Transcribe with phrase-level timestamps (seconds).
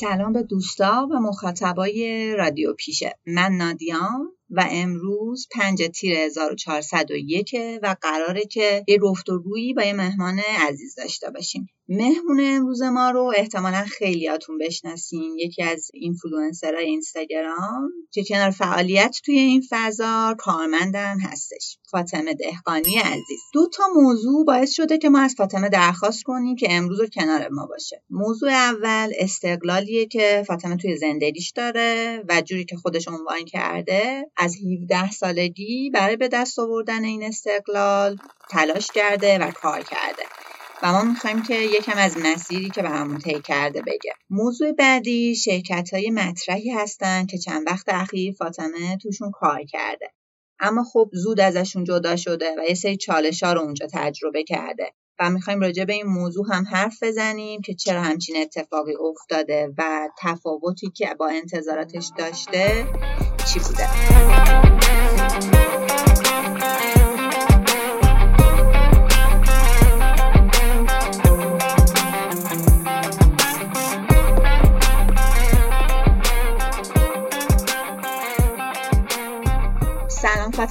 [0.00, 3.18] سلام به دوستا و مخاطبای رادیو پیشه.
[3.26, 10.40] من نادیام و امروز پنج تیر 1401 و قراره که یه گفتگویی با یه مهمان
[10.68, 11.66] عزیز داشته باشیم.
[11.94, 15.36] مهمون امروز ما رو احتمالا خیلیاتون بشناسین.
[15.38, 21.78] یکی از اینفلوئنسرهای اینستاگرام که کنار فعالیت توی این فضا کارمندم هستش.
[21.90, 23.40] فاطمه دهقانی عزیز.
[23.52, 27.48] دو تا موضوع باعث شده که ما از فاطمه درخواست کنیم که امروز رو کنار
[27.48, 28.02] ما باشه.
[28.10, 34.56] موضوع اول استقلالیه که فاطمه توی زندگیش داره و جوری که خودش عنوان کرده از
[34.82, 38.16] 17 سالگی برای به دست آوردن این استقلال
[38.50, 40.22] تلاش کرده و کار کرده.
[40.82, 44.14] و ما می‌خوایم که یکم از مسیری که به همون طی کرده بگه.
[44.30, 50.12] موضوع بعدی شرکت های مطرحی هستن که چند وقت اخیر فاطمه توشون کار کرده.
[50.60, 54.92] اما خب زود ازشون جدا شده و یه سری چالش ها رو اونجا تجربه کرده
[55.18, 60.08] و می‌خوایم راجع به این موضوع هم حرف بزنیم که چرا همچین اتفاقی افتاده و
[60.18, 62.86] تفاوتی که با انتظاراتش داشته
[63.52, 63.88] چی بوده.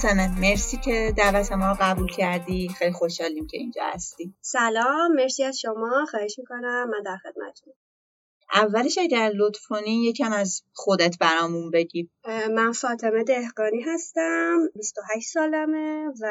[0.02, 2.68] فاطمه مرسی که دعوت ما رو قبول کردی.
[2.68, 4.34] خیلی خوشحالیم که اینجا هستی.
[4.40, 5.12] سلام.
[5.16, 6.06] مرسی از شما.
[6.10, 6.90] خواهش می‌کنم.
[6.90, 7.76] من در خدمتتونم
[8.52, 12.10] اولش اگر لطف کنی یکم از خودت برامون بگی.
[12.54, 16.26] من فاطمه دهقانی هستم 28 سالمه و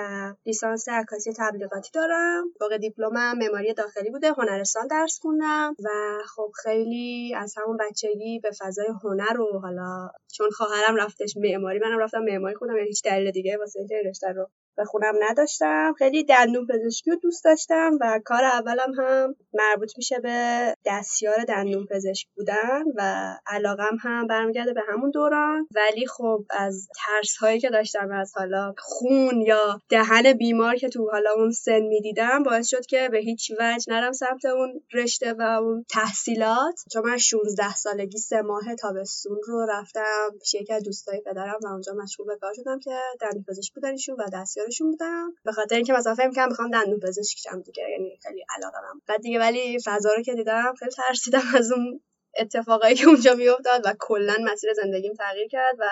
[0.45, 2.44] لیسانس عکاسی تبلیغاتی دارم.
[2.59, 5.89] فوق دیپلمم معماری داخلی بوده هنرستان درس خوندم و
[6.36, 11.99] خب خیلی از همون بچگی به فضای هنر و حالا چون خواهرم رفتش معماری منم
[11.99, 15.94] رفتم معماری خوندم یعنی هیچ دلیل دیگه واسه اینکه رشته رو بخونم نداشتم.
[15.97, 21.86] خیلی دندون پزشکی رو دوست داشتم و کار اولم هم مربوط میشه به دستیار دندون
[21.86, 25.67] پزشک بودن و علاقم هم برمیگرده به همون دوران.
[25.75, 31.09] ولی خب از ترس هایی که داشتم از حالا خون یا دهن بیمار که تو
[31.11, 35.42] حالا اون سن می‌دیدم باعث شد که به هیچ وجه نرم سمت اون رشته و
[35.42, 36.82] اون تحصیلات.
[36.93, 40.30] چون من 16 سالگی سه ماه تابستون رو رفتم.
[40.39, 44.15] پیش یکی از دوستای پدرم و اونجا مشغول به کار شدم که دندون پزشک بودنشون
[44.20, 44.30] و
[44.61, 45.33] دستیارشون بودم.
[45.45, 49.02] به خاطر اینکه مثلا فکر کنم می‌خوام دندون پزشک شم دیگه یعنی خیلی علاقه دارم
[49.08, 52.02] بعد دیگه ولی فضا رو که دیدم خیلی ترسیدم از اون
[52.38, 55.86] اتفاقایی که اونجا میافتاد و کلا مسیر زندگیم تغییر کرد و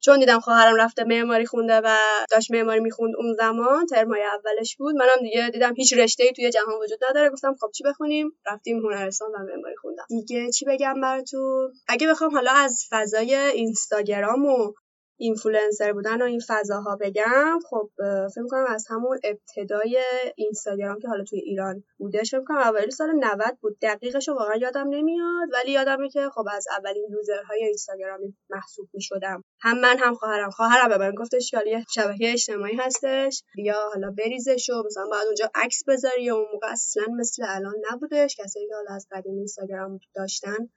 [0.00, 1.96] چون دیدم خواهرم رفته معماری خونده و
[2.30, 4.94] داشت معماری می‌خوند اون زمان ترمای اولش بود.
[4.94, 7.30] منم دیگه دیدم هیچ رشته ای توی جهان وجود نداره.
[7.30, 10.04] گفتم خب چی بخونیم؟ رفتیم هنرستان و معماری خوندم.
[10.08, 14.72] دیگه چی بگم براتون؟ اگه بخوام حالا از فضای اینستاگرام و
[15.18, 17.90] اینفلوئنسر بودن و این فضاها بگم خب
[18.34, 20.02] فکر می‌کنم از همون ابتدای
[20.36, 23.76] اینستاگرام که حالا توی ایران بوده فکر می‌کنم اوایل سال 90 بود.
[23.82, 28.88] دقیقش رو واقعا یادم نمیاد ولی یادمه که خب از اولین user های اینستاگرامی محسوب
[28.94, 29.44] می‌شدم.
[29.60, 30.50] هم من هم خواهرم.
[30.50, 33.42] خواهرم به من گفتش که یه شبکه اجتماعی هستش.
[33.54, 37.74] بیا حالا بریزش و مثلا بعد اونجا عکس بذاری و اون موقع اصلا مثل الان
[37.92, 38.36] نبودش.
[38.36, 40.68] کسایی که حالا از قدیم اینستاگرام داشتن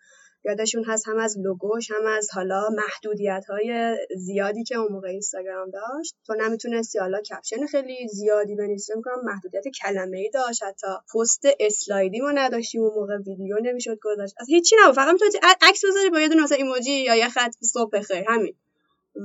[0.46, 5.70] یادشون هست هم از لوگوش هم از حالا محدودیت های زیادی که اون موقع اینستاگرام
[5.70, 6.16] داشت.
[6.26, 10.64] تو نمی‌تونستی حالا caption خیلی زیادی بنویسی می‌کنم محدودیت کلمه ای داشت.
[10.64, 14.34] حتی پست اسلایدی ما نداشتیم اون موقع ویدیو نمی‌شد گذاشت.
[14.40, 14.96] از هیچی نبود.
[14.96, 18.56] فقط می‌تونی عکس بذاری با یه دونه ایموجی یا یه خط صبح خیر همین.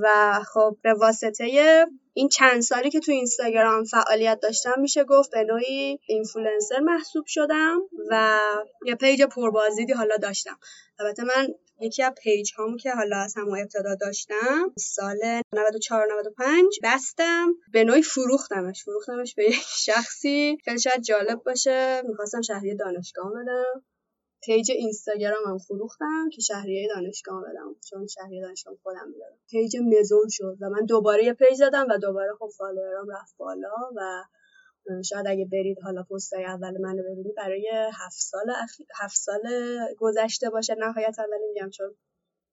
[0.02, 1.86] و خب به واسطه
[2.16, 7.78] این چند سالی که تو اینستاگرام فعالیت داشتم میشه گفت به نوعی اینفلوئنسر محسوب شدم
[8.10, 8.38] و
[8.86, 10.58] یه page پربازدیدی حالا داشتم.
[10.98, 11.48] البته من
[11.80, 17.54] یکی از page هامو که حالا از همون ابتدا داشتم سال 94 95 بستم.
[17.72, 18.84] به نوعی فروختمش.
[18.84, 20.58] فروختمش به یک شخصی.
[20.64, 22.02] خیلی شاید جالب باشه.
[22.08, 23.84] می‌خواستم شهریه دانشگاه بدم.
[24.46, 30.28] page اینستاگرام هم فروختم که شهریه دانشگاه بدم چون شهریه دانشگاه خودم می‌دادم page مزون
[30.28, 34.24] شد و من دوباره یه page زدم و دوباره خب follower ام رفت بالا و
[35.04, 38.52] شاید اگه برید حالا پستای اول منو ببینید برای هفت سال
[39.00, 39.40] هفت سال
[39.98, 40.74] گذشته باشه.
[40.74, 41.96] نهایت اولی میگم چون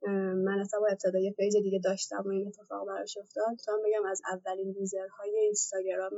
[0.08, 3.58] من با ابتدای پیج دیگه داشتم و این اتفاق براش افتاد.
[3.66, 6.12] تا بگم از اولین یوزرهای اینستاگرام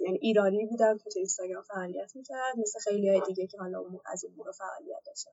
[0.00, 4.24] یعنی ایرانی بودم که تو اینستاگرام فعالیت می‌کرد مثل خیلی های دیگه که حالا از
[4.24, 5.30] اون موقع فعالیت داشتن.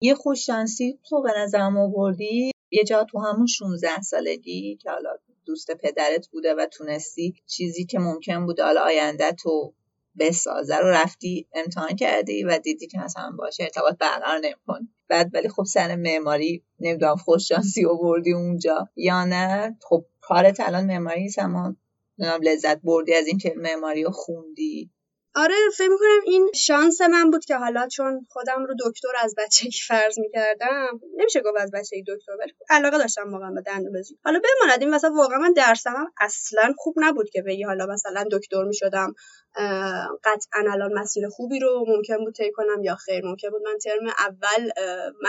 [0.00, 5.70] یه خوششانسی تو به نظرم آوردی؟ یه جا تو همون 16 سالگی که حالا دوست
[5.70, 9.74] پدرت بوده و تونستی چیزی که ممکن بوده حالا آینده تو
[10.18, 14.88] بسازه رو رفتی امتحان کردی و دیدی که مثلا باشه ارتباط برقرار نمی‌کنی.
[15.08, 19.78] بعد ولی خب سر معماری نمی‌دونم خوش شانسی آوردی اونجا یا نه.
[19.82, 21.76] خب کارت الان معماری اما
[22.42, 24.90] لذت بردی از اینکه معماری رو خوندی.
[25.34, 29.78] آره فکر می‌کنم این شانس من بود که حالا چون خودم رو دکتر از بچگی
[29.88, 34.80] فرض می‌کردم نمیشه گفت از بچگی دکتر ولی علاقه داشتم واقعا به دندونپزشکی حالا بماند
[34.80, 39.14] این مثلا واقعا من درسم اصلا خوب نبود که بگی حالا مثلا دکتر می‌شدم
[40.24, 44.06] قطعا الان مسیر خوبی رو ممکن بود طی کنم یا خیر ممکن بود من ترم
[44.06, 44.70] اول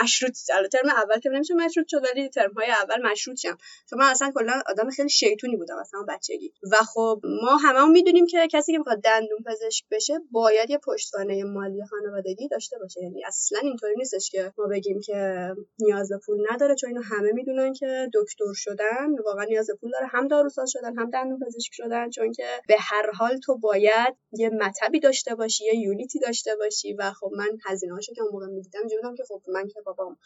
[0.02, 3.58] مشروط الان ترم اول که نمیشه مشروط شد ولی ترم های اول مشروط شم
[3.90, 6.52] چون من اصلا کلا آدم خیلی شیطونی بودم اصلا بچگی.
[6.72, 11.44] و خب ما هممون می‌دونیم که کسی که می‌خواد دندون پزشک بشه باید یه پشتوانه
[11.44, 13.02] مالی خانوادگی داشته باشه.
[13.02, 17.32] یعنی اصلا اینطوری نیستش که ما بگیم که نیاز به پول نداره چون اینو همه
[17.32, 20.06] می‌دونن که دکتر شدن واقعا نیاز به پول داره.
[20.06, 24.50] هم داروساز شدن هم دندون پزشک شدن چون که به هر حال تو باید یه
[24.50, 26.94] مطبی داشته باشی یه یونیتی داشته باشی.
[26.94, 30.16] و خب من هزینه که اون موقع می‌دیدم جونم که خب من که بابام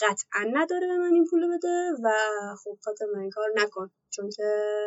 [0.00, 2.10] قطعا نداره به من این پول بده و
[2.64, 3.90] خب فاطمه این کار نکن.
[4.10, 4.42] چون که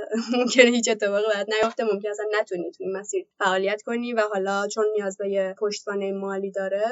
[0.38, 4.68] ممکنه هیچ اتفاقی باید نیفته ممکن اصلا نتونی تو این مسیر فعالیت کنی و حالا
[4.68, 6.84] چون نیاز به یه پشتوانه مالی داره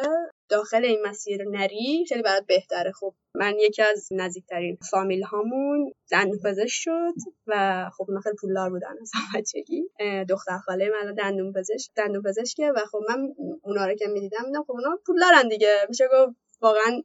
[0.50, 2.92] داخل این مسیر نری خیلی برات بهتره.
[2.92, 7.14] خب من یکی از نزدیکترین فامیل هامون دندون پزشک شد
[7.48, 9.84] و خب اونا خیلی پولدار بودن از بچگی.
[10.30, 13.28] دختر خاله من دندون پزشک دندون پزشکه و خب من
[13.62, 15.86] اونا رو که می‌دیدم میدم خب اونا پولدارن دیگه.
[15.90, 17.02] میشه گفت واقعا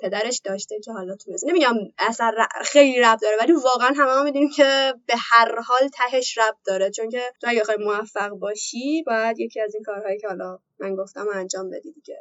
[0.00, 2.32] پدرش داشته که حالا تونست نمیگم اثر
[2.64, 6.90] خیلی رب داره ولی واقعا همه ما می‌دونیم که به هر حال تهش رب داره.
[6.90, 10.94] چون که تو اگه خواهی موفق باشی باید یکی از این کارهایی که حالا من
[10.94, 12.18] گفتم انجام بدی دیگه.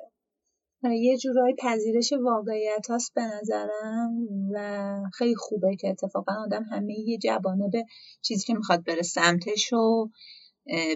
[0.83, 4.11] یه جورایی پذیرش واقعیت هاست به نظرم
[4.53, 7.85] و خیلی خوبه که اتفاقا آدم همه یه جبانه به
[8.21, 10.09] چیزی که می‌خواد بره سمتش رو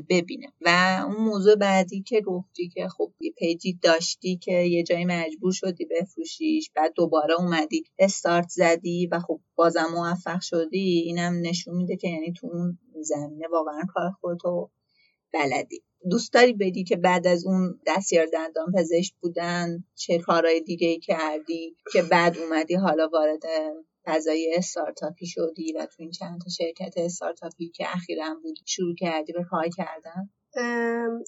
[0.10, 0.48] ببینه.
[0.62, 5.52] و اون موضوع بعدی که گفتی که خب یه پیجی داشتی که یه جایی مجبور
[5.52, 11.96] شدی بفروشیش بعد دوباره اومدی استارت زدی و خب بازم موفق شدی اینم نشون میده
[11.96, 14.70] که یعنی تو اون زمینه واقعا کار خودتو
[15.34, 15.84] بلدی.
[16.10, 21.76] دوست داری بدی که بعد از اون دستیار دندان پزشک بودن چه کارهای دیگه کردی
[21.92, 23.44] که بعد اومدی حالا وارد
[24.06, 29.34] فضای استارتاپی شدی و تو این چند تا شرکت استارتاپی که اخیرا بود شروع کردی
[29.34, 30.30] به کار کردن؟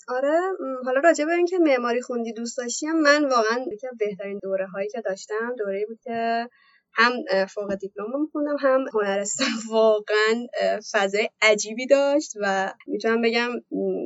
[0.08, 0.40] آره
[0.86, 5.02] حالا راجع به اینکه معماری خوندی دوست داشتیم من واقعا یکی بهترین دوره هایی که
[5.02, 6.48] داشتم دوره بود که
[6.94, 7.14] هم
[7.46, 10.48] فوق دیپلم خوندم هم هنرستان واقعا
[10.92, 13.50] فضای عجیبی داشت و می‌تونم بگم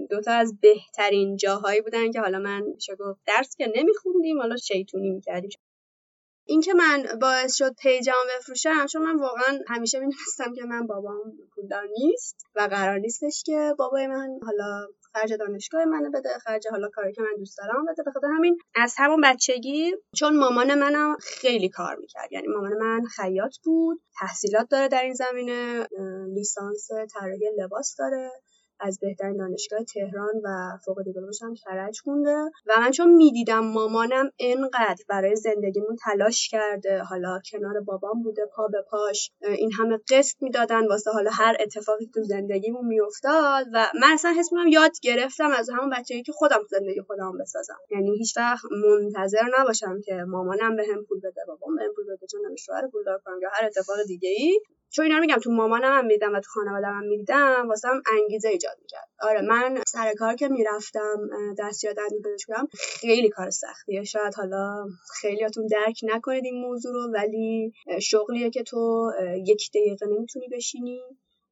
[0.09, 5.09] دوتا از بهترین جاهایی بودن که حالا من میشه گفت درس که نمیخوندیم حالا شیطونی
[5.09, 5.50] می‌کردیم.
[6.51, 11.18] اینکه من باعث شد پیجام بفروشم چون من واقعا همیشه می‌دونستم که من بابام
[11.56, 16.89] پولدار نیست و قرار نیستش که بابای من حالا خرج دانشگاه منو بده خرج حالا
[16.94, 18.03] کاری که من دوست دارم بده.
[18.03, 22.31] به خاطر همین از همون بچگی چون مامان منم خیلی کار می‌کرد.
[22.31, 25.88] یعنی مامان من خیاط بود تحصیلات داره در این زمینه
[26.33, 28.31] لیسانس طراحی لباس داره.
[28.81, 32.51] از بهترین دانشگاه تهران و فوق دیپلمش هم کرج خونده.
[32.68, 38.68] و من چون می‌دیدم مامانم انقدر برای زندگیمون تلاش کرده حالا کنار بابام بوده پا
[38.68, 44.12] به پاش این همه قسط می‌دادن واسه حالا هر اتفاقی تو زندگیمون میافتاد و من
[44.13, 47.78] اصلا حس می‌کنم یاد گرفتم از همون بچگی که خودم زندگی خودم بسازم.
[47.92, 52.56] یعنی هیچ وقت منتظر نباشم که مامانم بهم پول بده بابام بهم پول بده چون
[52.56, 54.60] شوهر پولدار کنم یا هر اتفاق دیگه ای
[54.93, 58.49] چون اینا رو میگم تو مامانم هم میدم و تو خانوادم هم می‌دیدم واسم انگیزه
[58.49, 59.09] ایجاد می‌کرد.
[59.21, 61.29] آره من سر کار که می‌رفتم
[61.59, 62.67] دستیار دندون پزشک کنم
[62.99, 64.03] خیلی کار سختیه.
[64.03, 64.85] شاید حالا
[65.21, 69.11] خیلیاتون درک نکنید این موضوع رو ولی شغلیه که تو
[69.45, 71.01] یک دقیقه نمی‌تونی بشینی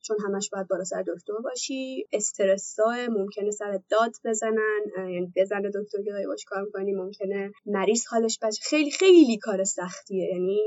[0.01, 2.07] چون همش باید بالا سر دکتر باشی.
[2.13, 8.05] استرسا ممکنه سر داد بزنن یعنی بزنه دکتر که داری باش کار می‌کنی ممکنه مریض
[8.05, 8.61] حالش بچه.
[8.63, 10.25] خیلی خیلی کار سختیه.
[10.33, 10.59] یعنی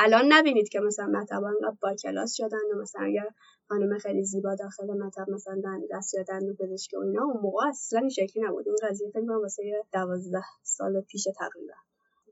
[0.00, 3.28] الان نبینید که مثلا مطب انقدر با کلاس شدن و مثلا اگر
[3.68, 5.62] خانم خیلی زیبا داخل مطب مثلا
[5.92, 8.68] دست یا دندون پزشکی و اینا اون موقع اصلا این شکلی نبود.
[8.68, 9.62] این قضیه فکر کنم واسه
[9.92, 11.74] دوازده سال پیش تقریبا.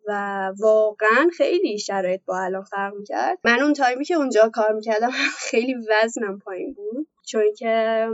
[0.09, 3.39] و واقعا خیلی شرایط با الان فرق می‌کرد.
[3.45, 5.11] من اون تایمی که اونجا کار می‌کردم
[5.51, 7.09] خیلی وزنم پایین بود.
[7.27, 8.07] چون که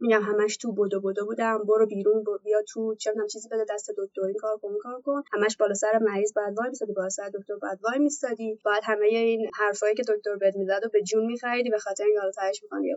[0.00, 3.90] میگم همش تو بدو بدو بودم برو بیرون برو بیا تو چه چیزی بده دست
[3.98, 5.22] دکتر این کار کن کار کن.
[5.32, 9.06] همش بالا سر مریض بعد وای میستادی بالا سر دکتر بعد وای میستادی بعد همه
[9.06, 12.62] این حرفایی که دکتر بهت می‌زد و به جون میخریدی به خاطر اینکه حالا تهش
[12.62, 12.96] می‌خوان یه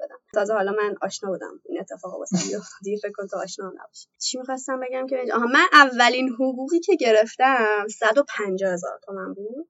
[0.00, 0.16] بدم.
[0.34, 2.36] تازه حالا من آشنا بودم این اتفاق واسه
[2.84, 4.08] دیگه فکر کن تو آشنا نباشی.
[4.18, 9.68] چی می‌خواستم بگم که؟ آها من اولین حقوقی که گرفتم 150 هزار تومن بود.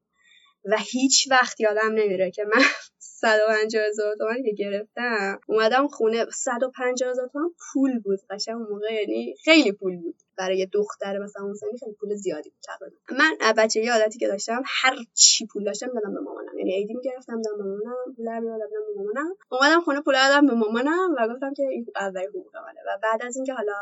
[0.64, 2.62] و هیچ وقت یادم نمیره که من
[2.98, 8.94] 150 هزار تومن که گرفتم اومدم خونه 150 هزار تومن پول بود قشنگ اون موقع
[8.94, 10.23] یعنی خیلی پول بود.
[10.36, 14.62] برای دختر مثلا اون سنی خیلی پول زیادی بود من بچه یه عادتی که داشتم
[14.66, 16.58] هر چی پول داشتم دادم به مامانم.
[16.58, 19.36] یعنی ایدی می‌گرفتم دم مامانم پول می‌دادم به مامانم.
[19.50, 23.22] اومدم خونه پول دادم به مامانم و گفتم که این اول حقوق منه و بعد
[23.22, 23.74] از اینکه حالا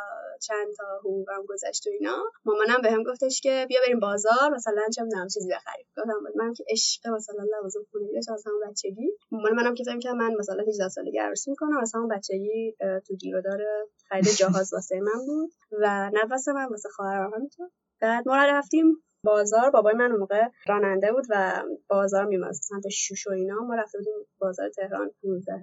[0.42, 5.02] چند تا حقوقم گذشت و اینا مامانم بهم گفتش که بیا بریم بازار مثلا چه
[5.02, 5.86] می‌دونم چیزی بخریم.
[5.96, 9.12] گفتم من که عشق مثلا لوازم خونه از همون بچگی.
[9.30, 13.60] مامان منم که که من مثلا 18 سالگی عروسی می‌کنم همون بچگی تو گیرودار
[14.08, 15.52] خرید جهاز واسه من بود.
[15.80, 16.10] و
[16.42, 17.68] نفس من واسه خواهرم همینطور
[18.00, 19.70] بعد ما رفتیم بازار.
[19.70, 23.54] بابای من اون موقع راننده بود و بازار میمد سمت شوش و اینا.
[23.54, 25.10] ما رفته بودیم بازار تهران.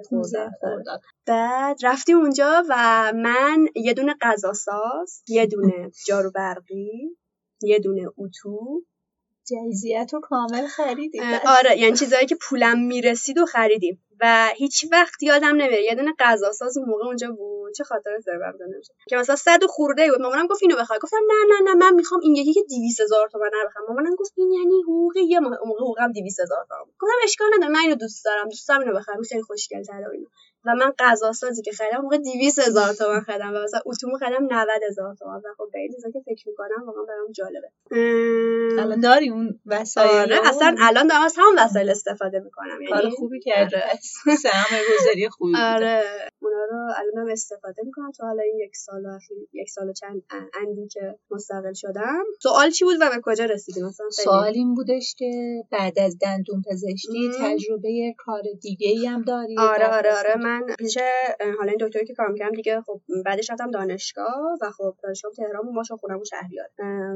[0.09, 7.17] 15 خرداد بعد رفتیم اونجا و من یه دونه غذا ساز یه دونه جارو برقی
[7.61, 8.81] یه دونه اتو.
[9.47, 14.03] جهیزیت رو کامل خریدیم آره یعنی چیزایی که پولم می‌رسید و خریدیم.
[14.21, 15.83] و هیچ وقت یادم نمیره.
[15.83, 17.73] یه دونه غذا ساز اون موقع اونجا بود.
[17.73, 18.93] چه خاطر سربم نمیشه.
[19.07, 20.21] که مثلا صد خورده بود.
[20.21, 20.99] مامانم گفت اینو بخوای.
[21.03, 23.83] گفتم نه نه نه من می‌خوام این یکی که 200 هزار تومن بخرم.
[23.87, 27.73] مامانم گفت این یعنی حقوق یه موقع حقوقم 200 هزار تومن گفتم اشکال نداره.
[27.73, 28.49] من اینو دوست دارم.
[28.49, 29.21] دوست دارم اینو بخرم.
[29.21, 30.11] خیلی خوشگل تره و
[30.65, 34.43] و من غذا سازی که خریدم موقع 200 هزار تومان خریدم و مثلا اتومو خریدم
[34.51, 35.39] 90 هزار تومان.
[35.39, 37.69] و خب به این که فکر می‌کنم واقعا برام جالبه.
[38.81, 42.81] الان داری اون وسایل آره اصلا الان دارم از همون وسایل استفاده می‌کنم.
[42.81, 43.99] یعنی خوبی کردی آره.
[44.43, 46.03] سهم گذاری خوبی آره.
[46.39, 48.11] اونا رو الانم استفاده می‌کنم.
[48.11, 50.23] تو حالا این یک سال اخیر یک سال چند
[50.61, 52.23] اندی که مستقل شدم.
[52.43, 55.31] سوال چی بود و به کجا رسیدیم؟ مثلا سوال این بودش که
[55.71, 60.48] بعد از دندون پزشکی تجربه کار دیگه ای هم داری؟ آره آره آره.
[60.49, 60.97] من پیش
[61.57, 65.65] حالا این دکتری که کار می‌کردم دیگه خب بعدش رفتم دانشگاه و خب دانشگاه تهران
[65.73, 66.67] ما خونم شهریار.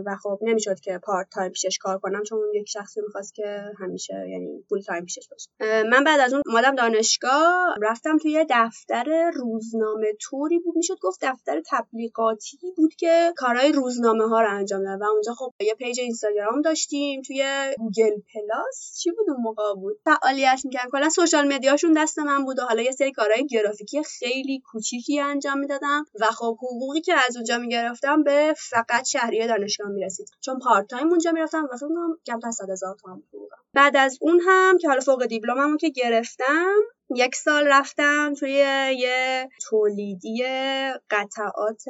[0.05, 4.13] و خب نمی‌شد که part time پیشش کار کنم چون یک شخصی می‌خواست که همیشه
[4.29, 5.49] یعنی full time پیشش باشه.
[5.83, 11.61] من بعد از اون اومدم دانشگاه رفتم توی دفتر روزنامه توری بود می‌شد گفت دفتر
[11.71, 16.61] تبلیغاتی بود که کارهای روزنامه ها رو انجام داد و اونجا خب یه page اینستاگرام
[16.61, 17.43] داشتیم توی
[17.77, 18.99] گوگل پلاس.
[18.99, 22.61] چی بود اون موقع بود؟ فعالیت می‌کردم کلا social media شون دست من بود و
[22.61, 27.57] حالا یه سری کارهای گرافیکی خیلی کوچیکی انجام می‌دادم و خب حقوقی که از اونجا
[27.57, 30.29] می‌گرفتم به فقط شهریه دانشگاه می‌رسید.
[30.41, 33.23] چون part time اونجا می‌رفتم و فکر کنم کمتر از 100 هزار تومان
[33.73, 36.75] بعد از اون هم که حالا فوق دیپلممو که گرفتم
[37.15, 38.51] یک سال رفتم توی
[38.97, 40.43] یه تولیدی
[41.09, 41.83] قطعات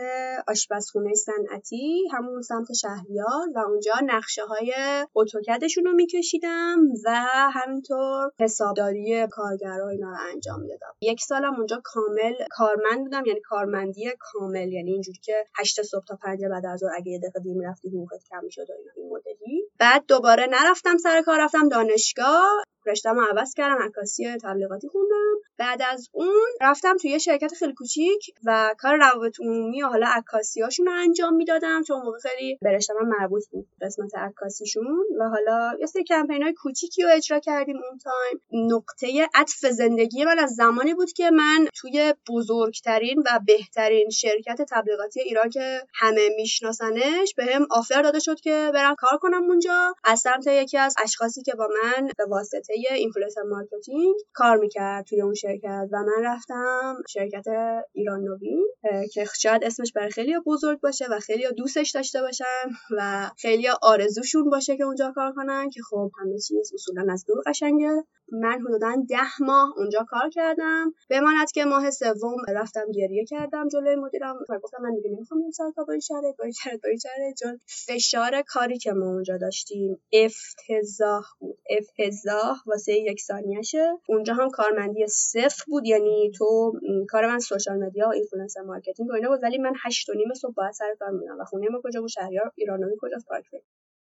[0.48, 4.74] آشپزخونه صنعتی همون سمت شهریار و اونجا نقشه های
[5.16, 7.12] اتوکدشون رو میکشیدم و
[7.54, 14.12] همینطور حسابداری کارگرها اینا رو انجام می‌دادم یک سالم اونجا کامل کارمند بودم یعنی کارمندی
[14.20, 17.90] کامل یعنی اینجوری که هشت صبح تا پنج بعد از اگه یه دقیقه دیر می‌رفتی
[17.90, 19.64] حقوقت کم می‌شد و این مدلی.
[19.80, 22.64] بعد دوباره نرفتم سر کار رفتم دانشگاه.
[22.88, 25.36] رشتم عوض کردم عکاسی تبلیغاتی خوندم.
[25.58, 30.08] بعد از اون رفتم توی یه شرکت خیلی کوچیک و کار روابط عمومی و حالا
[30.16, 35.06] عکاسیاشون رو انجام می‌دادم چون موقع خیلی به رشته مربوط بود قسمت عکاسیشون.
[35.20, 38.68] و حالا یه سری کمپین های کوچیکی رو اجرا کردیم اون time.
[38.76, 45.22] نقطه عطف زندگی من از زمانی بود که من توی بزرگترین و بهترین شرکت تبلیغاتی
[45.22, 49.94] ایران که همه میشناسنش به هم offer داده شد که برم کار کنم اونجا.
[50.04, 55.22] از سمت یکی از اشخاصی که با من به واسطه influencer marketing کار می‌کرد توی
[55.22, 57.46] اون شرکت و من رفتم شرکت
[57.94, 58.68] ایران نوین
[59.14, 64.50] که شاید اسمش برای خیلی بزرگ باشه و خیلی دوستش داشته باشن و خیلی آرزوشون
[64.50, 68.04] باشه که اونجا کار کنن که خب همه چیز اصولا از دور قشنگه.
[68.34, 70.94] من حدودا ده ماه اونجا کار کردم.
[71.10, 74.38] بماند که ماه سوم رفتم گریه کردم جلوی مدیرم.
[74.50, 77.40] و گفتم من دیگه نمی‌خوام این تا با شرط با شرط با شرط.
[77.40, 81.58] چون فشار کاری که ما اونجا داشتیم افتضاح بود.
[81.70, 83.98] افتضاح واسه یک ثانیهشه.
[84.08, 85.86] اونجا هم کارمندی صفر بود.
[85.86, 86.74] یعنی تو
[87.10, 89.44] کار من social media influencer marketing و اینا بود.
[89.44, 92.10] ولی من هشت و نیم صبح باید سر کار میرم و خونه ما کجا بود؟
[92.10, 93.46] شهریار ایران نوین کجاست؟ پارک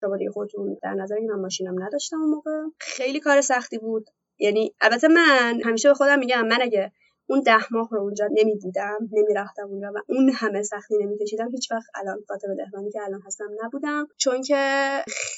[0.01, 2.51] شما دیگه خودتون در نظر من ماشینم نداشتم اون موقع.
[2.79, 4.09] خیلی کار سختی بود.
[4.39, 6.91] یعنی البته من همیشه به خودم میگم من اگه
[7.27, 11.17] اون ده ماه رو اونجا نمی بودم نمی رفتم اونجا و اون همه سختی نمی
[11.17, 14.07] کشیدم هیچ وقت الان فاطمه دهمانی که الان هستم نبودم.
[14.17, 14.89] چون که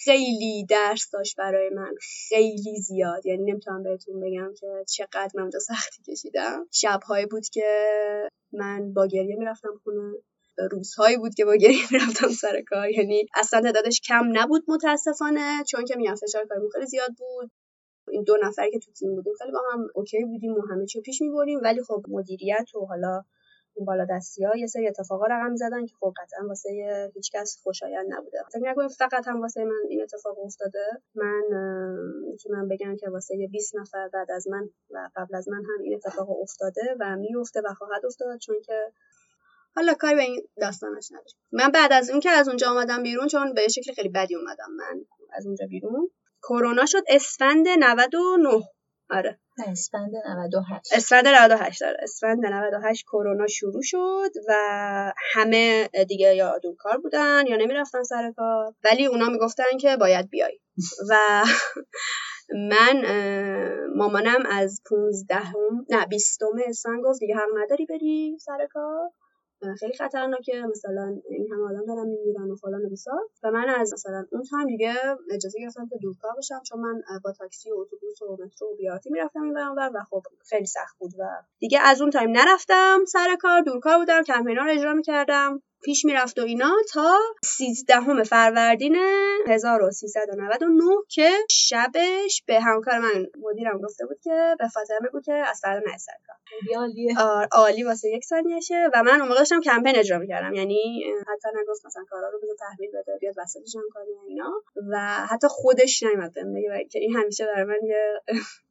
[0.04, 1.92] خیلی درس داشت برای من.
[2.30, 3.26] خیلی زیاد.
[3.26, 6.66] یعنی نمی‌تونم بهتون بگم که چقدر من اونجا سختی کشیدم.
[6.72, 7.90] شبهایی بود که
[8.54, 10.14] من با گریه می‌رفتم خونه.
[10.72, 12.90] روزهایی بود که با گریه می‌رفتم سر کار.
[12.90, 17.52] یعنی اصلا تعدادش کم نبود متاسفانه چون که میگم فشار کاری خیلی زیاد بود.
[18.12, 21.02] این دو نفری که تو تیم بودیم خیلی با هم اوکی بودیم و همه چی
[21.02, 21.60] پیش می‌بریم.
[21.64, 23.24] ولی خب مدیریت و حالا
[23.76, 26.70] این بالا دستی ها یه سری اتفاقا رقم زدن که خب قطعا واسه
[27.16, 28.38] هیچ کس خوشایند نبوده.
[28.54, 30.86] فکر نکنید فقط هم واسه من این اتفاق افتاده.
[31.16, 31.44] من
[32.28, 35.96] می‌تونم بگم که واسه 20 نفر بعد از من و قبل از من هم این
[35.96, 38.92] اتفاق افتاده و میفته و خواهد افتاد چون که
[39.77, 43.27] حالا کاری به این داستانش نداشت من بعد از اون که از اونجا آمدم بیرون
[43.27, 45.01] چون به شکل خیلی بدی اومدم من
[45.34, 46.10] از اونجا بیرون.
[46.43, 48.63] کرونا شد اسفند 99
[49.10, 49.39] آره.
[49.67, 54.53] اسفند 98 اسفند 98 داره اسفند 98 کرونا شروع شد و
[55.34, 58.74] همه دیگه یا دورکار بودن یا نمی‌رفتن سر کار.
[58.84, 60.60] ولی اونا می‌گفتن که باید بیای.
[61.10, 61.43] و
[62.72, 63.03] من
[63.96, 69.10] مامانم از 15 هم نه 20 اسفند گفت دیگه حق نداری بری سر کار.
[69.80, 70.62] خیلی خطرناکه.
[70.70, 74.44] مثلا این همه آدم دارن میمیرن و فلان و بیسار و من از مثلا اون
[74.44, 74.94] time دیگه
[75.32, 79.10] اجازه گرفتم که دورکار باشم چون من با تاکسی و اتوبوس و مترو و BRT
[79.10, 81.24] می‌رفتم این و خب خیلی سخت بود و
[81.60, 85.62] دیگه از اون time نرفتم سر کار دورکار بودم کمپینا رو اجرا می‌کردم.
[85.84, 88.96] پیش می‌رفت و اینا تا 13 فروردین
[89.48, 95.60] 1399 که شبش به همکار من مدیرم گفته بود که به فاطمه بود که از
[95.63, 96.17] فردا نرسد
[96.75, 97.15] عالیه.
[97.51, 100.53] عالی واسه یک ثانیهشه و من اون موقع داشتم کمپین اجرا می‌کردم.
[100.53, 104.63] یعنی حتی نگفت مثلا کارا رو بذار تحویل بده بیاد هم کار اینا.
[104.91, 104.98] و
[105.29, 106.53] حتی خودش نیومد بهم
[106.91, 108.22] که این همیشه برای من یه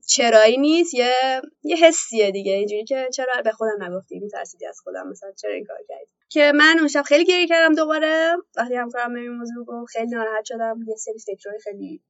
[0.06, 1.14] چرایی نیست یه
[1.62, 2.52] یه حسیه دیگه.
[2.52, 5.32] اینجوری که چرا به خودم نگفتی؟ میترسیدی از خودم مثلا.
[5.32, 8.36] چرا این کار کردی؟ که من اون شب خیلی گریه کردم دوباره.
[8.56, 10.80] وقتی همکارم به این موضوع گفت خیلی ناراحت شدم.
[10.88, 12.02] یه سری فکرهای خیلی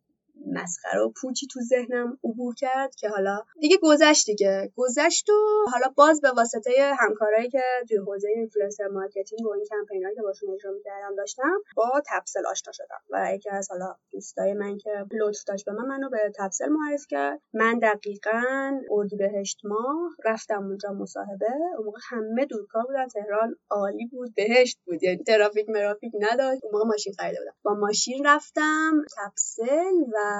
[0.52, 4.72] مسخره و پوچی تو ذهنم عبور کرد که حالا دیگه گذشت دیگه.
[4.76, 10.16] گذشت و حالا باز به واسطه همکارایی که توی حوزه influencer marketing و این کمپینایی
[10.16, 13.00] که باشون اجرا می‌کردم داشتم با تپسل آشنا شدم.
[13.10, 17.06] و یکی از حالا دوستای من که لطف داشت به من منو به تپسل معرفی
[17.10, 17.40] کرد.
[17.54, 18.42] من دقیقا
[18.90, 21.46] اردیبهشت ماه رفتم اونجا مصاحبه.
[21.76, 23.08] اون موقع همه دورکار بودن.
[23.08, 24.34] تهران عالی بود.
[24.34, 25.02] بهشت بود.
[25.02, 26.64] یعنی ترافیک مرافیک نداشت.
[26.64, 27.54] اون موقع ماشین خریده بودم.
[27.62, 30.35] با ماشین رفتم تپسل و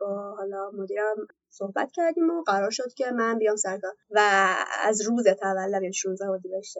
[0.00, 1.16] با حالا مدیرم
[1.48, 3.92] صحبت کردیم و قرار شد که من بیام سرکار.
[4.10, 4.20] و
[4.84, 6.78] از روز تولد یعنی 16 اردیبهشت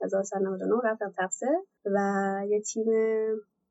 [0.00, 1.46] 1399 رفتم تفسه
[1.84, 1.98] و
[2.48, 2.86] یه تیم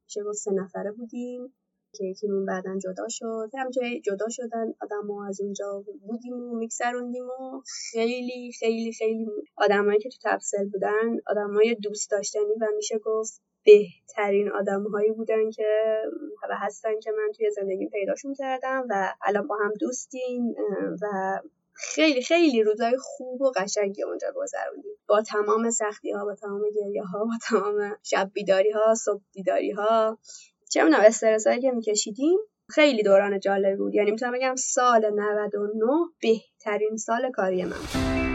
[0.07, 1.53] چه سه نفره بودیم.
[1.97, 3.49] که یکیمون بعدا جدا شد.
[3.57, 9.99] همینجوری جدا شدن آدم ها از اونجا بودیم و میگذروندیم و خیلی خیلی خیلی آدمایی
[9.99, 15.97] که تو تفصیل بودن آدمای دوست داشتنی و میشه گفت بهترین آدم هایی بودن که
[16.49, 20.55] و هستن که من توی زندگی پیداشون کردم و الان با هم دوستیم
[21.01, 21.39] و
[21.73, 24.91] خیلی خیلی روزای خوب و قشنگی اونجا گذروندیم.
[25.07, 29.71] با تمام سختی ها با تمام گریه ها با تمام شب بیداری ها صبح بیداری
[29.71, 30.17] ها
[30.73, 33.95] چه می‌دونم استرس هایی که میکشیدیم خیلی دوران جالب بود.
[33.95, 35.85] یعنی می‌تونم بگم سال 99
[36.21, 38.32] بهترین سال کاری من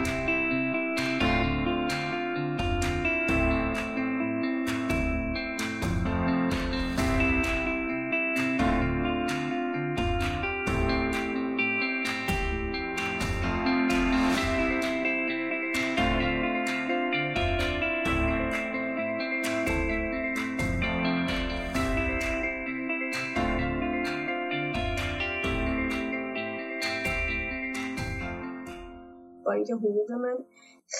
[29.69, 30.37] اینکه حقوق من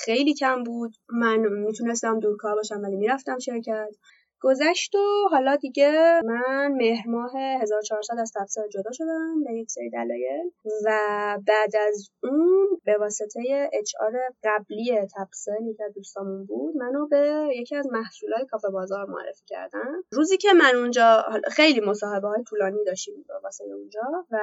[0.05, 0.95] خیلی کم بود.
[1.09, 3.95] من می‌تونستم دورکار باشم ولی می‌رفتم شرکت.
[4.41, 9.91] گذشت و حالا دیگه من مهر ماه 1400 از تفسیر جدا شدم به یک سری
[9.91, 10.51] دلایل
[10.85, 10.99] و
[11.47, 14.13] بعد از اون به واسطه اچ آر
[14.45, 20.03] قبلی تفسیر که دوستامون بود منو به یکی از محصولای کافه بازار معرفی کردن.
[20.13, 24.39] روزی که من اونجا خیلی مصاحبه های طولانی داشتیم واسه اونجا و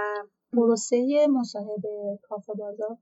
[0.54, 2.98] پروسه مصاحبه کافه بازار.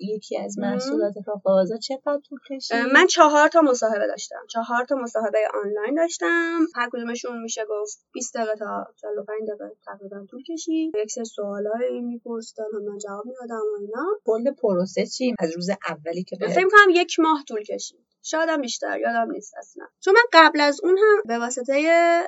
[0.00, 4.46] یکی از محصولات بازار چقدر طول کشید؟ من چهار تا مصاحبه داشتم.
[4.48, 6.58] چهار تا مصاحبه آنلاین داشتم.
[6.74, 10.92] هر کدومشون میشه گفت 20 دقیقه تا 45 دقیقه تقریبا طول کشید.
[10.96, 14.06] یک سری سوالای میپرسیدن و من جواب می‌دادم و اینا.
[14.24, 18.13] کل پروسه چی؟ از روز اولی که فکر کنم یک ماه طول کشید.
[18.24, 19.86] شادم بیشتر یادم نیست اصلا.
[20.00, 21.74] چون من قبل از اون هم به واسطه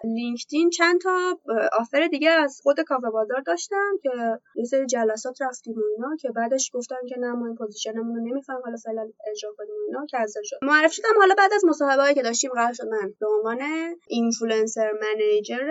[0.04, 1.38] لینکدین چند تا
[1.72, 4.10] offer دیگه از خود کافه بازار داشتم که
[4.54, 8.24] یه سری جلسات رفتیم اینا که بعدش گفتن که نه ما این position مون رو
[8.24, 12.22] نمی‌خوایم حالا فعلا اجرا کنیم اینا کنسل شد معرفی شدم حالا بعد از مصاحبه که
[12.22, 13.60] داشتیم قرار شد من به عنوان
[14.06, 15.66] influencer manager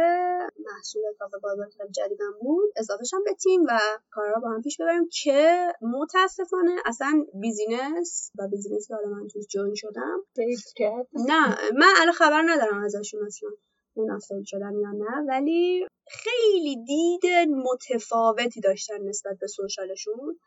[0.66, 3.80] محصول کافه بازار که جدیدم بود اضافه شم به تیم و
[4.12, 9.46] کارا با هم پیش ببریم که متاسفانه اصلا business و business که حالا من توش
[9.48, 10.15] join شدم
[11.14, 13.50] نه من الان خبر ندارم ازشون اصلا
[13.98, 20.40] مناسب شدن یا نه ولی خیلی دید متفاوتی داشتن نسبت به social شون.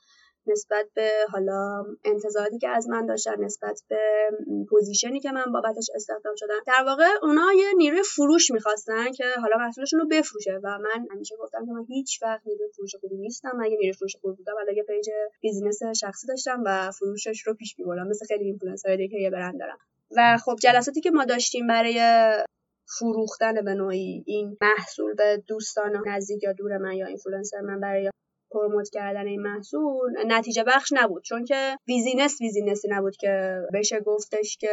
[0.48, 4.30] نسبت به حالا انتظاراتی که از من داشتن نسبت به
[4.70, 6.60] position ی که من بابتش استخدام شدم.
[6.66, 11.36] در واقع اونا یه نیروی فروش می‌خواستن که حالا محصولشون رو بفروشه و من همیشه
[11.36, 13.56] گفتم که من هیچ وقت نیروی فروش خوبی نیستم.
[13.56, 15.10] من یه نیروی فروش خوبی بودم ولی یه page
[15.40, 19.58] business شخصی داشتم و فروشش رو پیش میبردم مثل خیلی اینفلوئنسرهای دیگه که یه برند
[19.60, 19.78] دارم
[20.16, 22.00] و خب جلساتی که ما داشتیم برای
[22.98, 28.10] فروختن به نوعی این محصول به دوستان نزدیک یا دور من یا اینفلوئنسر من برای
[28.50, 34.00] promote کردن این محصول نتیجه بخش نبود چون که business business ی نبود که بشه
[34.00, 34.68] گفتش که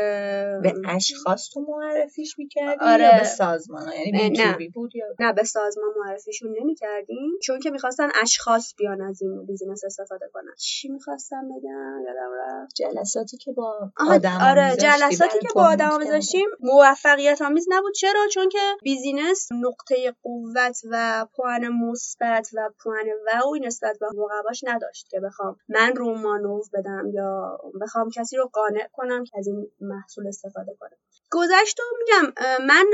[0.63, 3.03] به اشخاص تو معرفیش می‌کردی آره.
[3.03, 4.69] یا به سازمان؟ یعنی نه.
[4.73, 9.83] بود یا؟ نه به سازمان معرفیشون نمی‌کردیم چون که می‌خواستن اشخاص بیان از این business
[9.85, 10.53] استفاده کنن.
[10.57, 12.75] چی می‌خواستم بگم؟ یادم رفت.
[12.75, 17.93] جلساتی که با آدم آره جلساتی که با آدم میذاشتیم موفقیت آمیز نبود.
[17.93, 24.63] چرا؟ چون که business نقطه قوت و پوان مثبت و پوان wow نسبت به رقباش
[24.63, 29.47] نداشت که بخوام من رو مانور بدم یا بخوام کسی رو قانع کنم که از
[29.47, 30.97] این محصول استفاده کنه
[31.31, 32.33] گذشت و میگم
[32.65, 32.85] من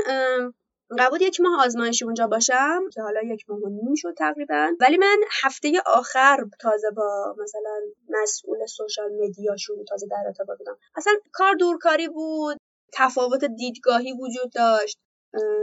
[1.10, 4.70] بود یک ماه آزمایشی اونجا باشم که حالا یک ماه و نیم شد تقریبا.
[4.80, 10.76] ولی من هفته آخر تازه با مثلا مسئول سوشال مدیاشون تازه در ارتباط بودم.
[10.96, 12.56] اصلا کار دورکاری بود
[12.92, 14.98] تفاوت دیدگاهی وجود داشت.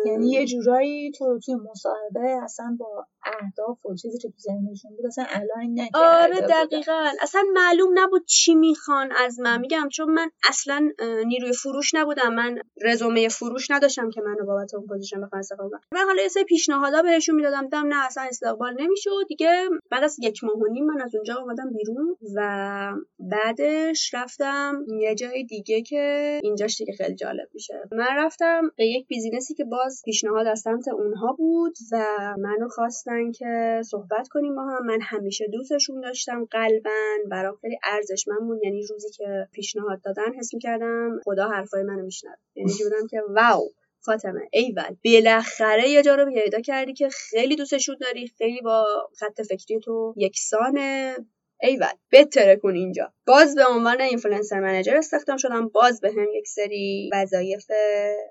[0.05, 3.05] یعنی یه جورایی تو توی مصاحبه اصلا با
[3.41, 6.65] اهداف و چیزی که تو ذهنشون بود اصلا align نکرده آره بودن.
[6.65, 7.05] دقیقا.
[7.21, 9.59] اصلا معلوم نبود چی می‌خوان از من.
[9.59, 10.91] میگم چون من اصلا
[11.25, 12.33] نیروی فروش نبودم.
[12.33, 15.81] من رزومه فروش نداشتم که منو بابت اون پوزیشن بخوام استفاده کنم.
[15.91, 17.61] من حالا یه سری پیشنهادا بهشون می‌دادم.
[17.63, 19.27] دیدم نه اصلا استقبال نمی‌شد.
[19.27, 24.85] دیگه بعد از یک ماه و نیم من از اونجا اومدم بیرون و بعدش رفتم
[24.99, 27.73] یه جای دیگه که اینجاش دیگه خیلی جالب میشه.
[27.91, 31.97] من رفتم به یک business ی که باز پیشنهاد از سمت اونها بود و
[32.37, 34.85] منو خواستن که صحبت کنیم با هم.
[34.85, 36.89] من همیشه دوستشون داشتم قلبا
[37.31, 38.59] برام خیلی ارزشمند بود.
[38.63, 42.35] یعنی روزی که پیشنهاد دادن حس می‌کردم خدا حرفای منو میشنوه.
[42.55, 43.69] یعنی بودم که wow
[44.05, 44.95] فاطمه ایول.
[45.05, 48.85] بالاخره یه جا رو پیدا کردی که خیلی دوستشون داری خیلی با
[49.19, 51.15] خط فکری تو یکسانه.
[51.61, 53.13] ایول بهترکن اینجا.
[53.29, 55.67] باز به عنوان influencer manager استخدام شدم.
[55.67, 57.65] باز به هم یک سری وظایف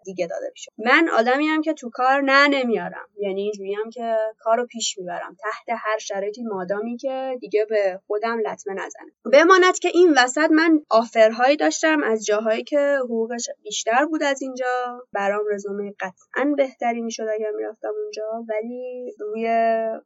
[0.04, 3.06] دیگه داده می‌شد من آدمی هم که تو کار نه نمیارم.
[3.18, 5.36] یعنی اینجوری هم که کارو پیش می‌برم.
[5.42, 9.12] تحت هر شرایطی مادامی که دیگه به خودم لطمه نزنه.
[9.32, 14.42] بماند که این وسط من offer هایی داشتم از جاهایی که حقوقش بیشتر بود از
[14.42, 15.02] اینجا.
[15.12, 18.44] برام رزومه قطعا بهتری می‌شد اگر می‌رفتم اونجا.
[18.48, 19.48] ولی روی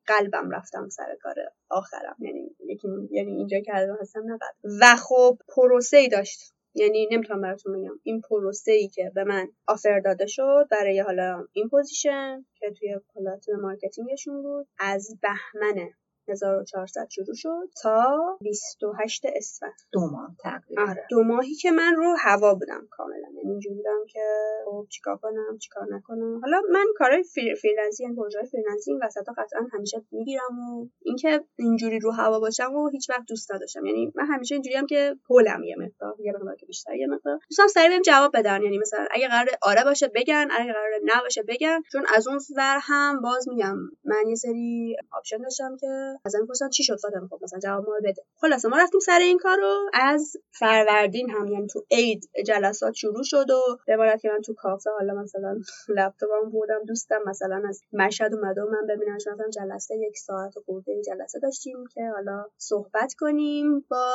[0.07, 1.35] قلبم رفتم سر کار
[1.70, 2.16] آخرم.
[2.18, 4.38] یعنی یکی یعنی اینجا که الان هستم نه.
[4.83, 6.55] و خب پروسه ای داشت.
[6.75, 8.01] یعنی نمی‌تونم براتون بگم.
[8.03, 12.97] این پروسه ای که به من offer داده شد برای حالا این پوزیشن که توی
[13.45, 15.90] تیم marketing شون بود از بهمن
[16.33, 19.75] 1400 شروع شد تا 28 اسفند.
[19.92, 20.83] دو ماه تقریبا.
[20.83, 21.07] آره.
[21.11, 23.29] دو ماهی که من رو هوا بودم کاملا.
[23.37, 24.21] یعنی اینجوری بودم که
[24.64, 26.40] خب چیکار کنم چیکار نکنم.
[26.40, 30.59] حالا من کارهای free freelance ی یعنی پروژه freelance ی این وسطا قطعا همیشه می‌گیرم
[30.59, 33.87] و اینکه اینجوری رو هوا باشم و هیچ وقت دوست نداشتم.
[33.87, 37.38] یعنی من همیشه اینجوری هم که پولم یه مقدار یه مقدار که بیشتر یه مقدار.
[37.51, 38.62] دوستم سریع بهم جواب بدن.
[38.62, 41.81] یعنی مثلا اگه قرار آره باشه بگن اگه قرار نباشه بگن.
[41.92, 45.87] چون از اون ور هم باز میگم من یه سری option داشتم که
[46.24, 48.22] از این بپرسن چی شد فاطمه خب مثلا جواب ما بده.
[48.40, 53.50] خلاصه ما رفتیم سر این کارو از فروردین هم یعنی تو عید جلسات شروع شد
[53.50, 55.58] و بماند که من تو کافه حالا مثلا
[55.88, 61.02] لپتاپم بردم دوستم مثلا از مشهد اومده و من ببینم مثلا جلسه یک ساعت خورده
[61.06, 64.11] جلسه داشتیم که حالا صحبت کنیم با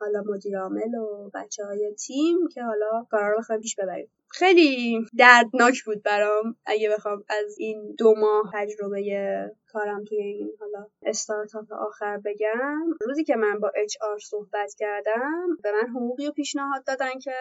[0.00, 4.10] حالا مدیر عامل و بچه های تیم که حالا کارا رو بخوایم پیش ببریم.
[4.36, 9.02] خیلی دردناک بود برام اگه بخوام از این دو ماه تجربه
[9.66, 12.80] کارم توی این حالا استارتاپ آخر بگم.
[13.00, 17.32] روزی که من با HR صحبت کردم به من حقوقی رو پیشنهاد دادن که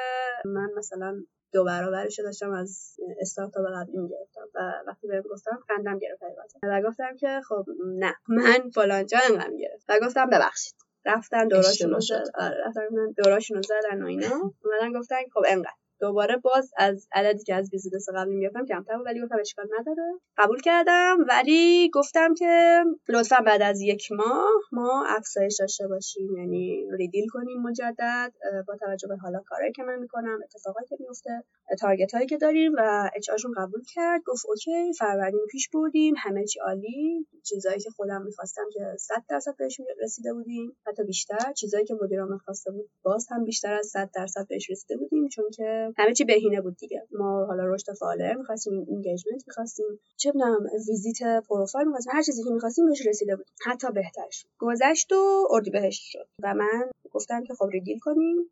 [0.46, 6.24] من مثلا دو برابرش داشتم از استارتاپ قبلی می‌گرفتم و وقتی بهم گفتم خندم گرفت
[6.64, 10.74] و گفتم که خب نه من فلان جا انقدر می‌گرفت و گفتم ببخشید.
[11.06, 12.32] رفتن دوراشون رو اشتباه زد.
[12.40, 14.54] آره رفتن دوراشون رو زدن و اینا.
[14.64, 15.83] اومدن گفتن خب انقدر.
[16.00, 20.20] دوباره باز از عددی که از business قبلی می‌گرفتم کمتر بود ولی گفتم اشکال نداره.
[20.38, 26.38] قبول کردم ولی گفتم که لطفا بعد از یک ماه ما افزایش داشته باشیم.
[26.38, 28.34] یعنی redeal کنیم مجدد
[28.68, 31.44] با توجه به حالا کاری که من می‌کنم اتفاقاتی که میفته
[31.80, 34.22] target هایی که داریم و HR قبول کرد.
[34.26, 37.28] گفت okay فروردین پیش بردیم همه چی عالی.
[37.44, 41.54] چیزایی که خودم می‌خواستم که 100 درصد بهش رسیده بودیم حتی بیشتر.
[41.56, 45.46] چیزایی که مدیرم خواسته بود باز هم بیشتر از 100 درصد بهش رسیده بودیم چون
[45.54, 47.08] که همه چی بهینه بود دیگه.
[47.12, 49.86] ما حالا رشد فعاله می‌خواستیم engagement می‌خواستیم
[50.18, 53.46] چه بدونم ویزیت پروفایل می‌خواستیم هر چیزی که می‌خواستیم بهش رسیده بود.
[53.66, 56.28] حتی بهترش گذشت و اردیبهشت شد.
[56.44, 58.52] و من گفتم که خب ریدیل کنیم.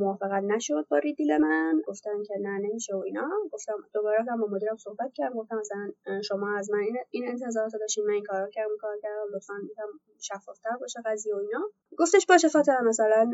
[0.00, 3.30] موافقت نشد با ریدیل من گفتن که نه نمیشه و اینا.
[3.52, 5.34] گفتم دوباره هم با مدیرم صحبت کردم.
[5.34, 9.26] گفتم مثلا شما از من این این انتظارات داشتین من این کارو کردم کار کردم.
[9.34, 9.54] لطفا
[10.20, 11.70] شفافتر باشه قضیه و اینا.
[11.98, 13.30] گفتش باشه فاطمه مثلا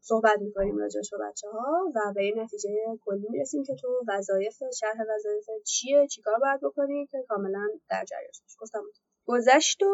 [0.00, 2.70] صحبت می‌کنیم راجعش با بچه ها و به این نتیجه
[3.04, 8.32] کلی می‌رسیم که تو وظایف شرح وظایف چیه چیکار باید بکنی که کاملا در جریان
[8.60, 8.82] گفتم
[9.26, 9.86] گذشت و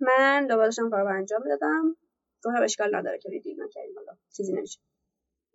[0.00, 1.96] من دوباره داشتم کار انجام دادم
[2.44, 4.80] گفتم اشکال نداره که redeal نکردیم حالا چیزی نمیشه.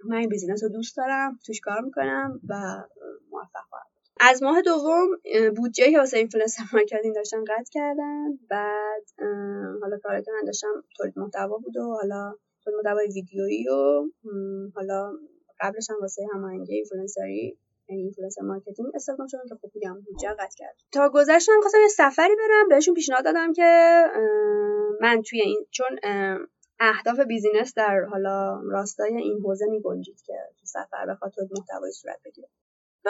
[0.05, 2.55] من این business رو دوست دارم توش کار می‌کنم و
[3.31, 3.85] موفق خواهم
[4.19, 5.07] از ماه دوم
[5.55, 8.39] بودجه که واسه influencer marketing داشتم قطع کردن.
[8.49, 9.03] بعد
[9.81, 14.03] حالا کاری که من داشتم تولید محتوا بود و حالا تولید محتوای ویدیویی و
[14.75, 15.11] حالا
[15.59, 17.57] قبلش هم واسه هماهنگی اینفلوئنسری
[17.89, 21.87] یعنی influencer marketing استفاده شدم که خب میگم بودجه قطع کرد تا گذشتم خواستم یه
[21.87, 24.03] سفری برم بهشون پیشنهاد دادم که
[25.01, 25.99] من توی این چون
[26.79, 31.91] اهداف business در حالا راستای این حوزه می گنجید که تو سفر به خاطر محتوای
[31.91, 32.47] صورت بگیره.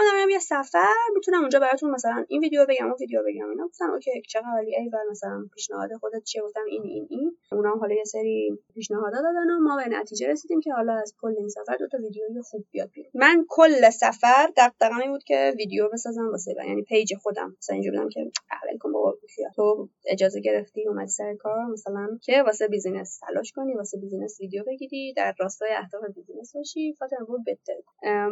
[0.02, 3.50] دارم یه سفر می‌تونم اونجا براتون مثلا این ویدیو بگم اون ویدیو بگم.
[3.50, 7.38] اینا گفتن okay چقدر عالی ای مثلا پیشنهاد خودت چیه؟ گفتم این این این.
[7.52, 11.34] اونا حالا یه سری پیشنهادات دادن و ما به نتیجه رسیدیم که حالا از کل
[11.38, 13.12] این سفر دو تا ویدیوی خوب بیاد بیرون.
[13.14, 17.56] من کل سفر دغدغه‌م این بود که ویدیو بسازم واسه یعنی پیج خودم.
[17.58, 19.18] مثلا اینجوری بودم که ول کن بابا
[19.56, 24.64] تو اجازه گرفتی اومد سر کار مثلا که واسه بیزینس تلاش کنی واسه بیزینس ویدیو
[24.64, 26.94] بگیری در راستای اهداف بیزینس باشی.
[27.00, 27.74] فاطمه بود بهتر